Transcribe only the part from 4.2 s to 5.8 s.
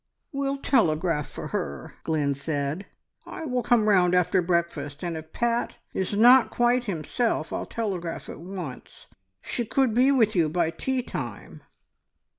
breakfast, and if Pat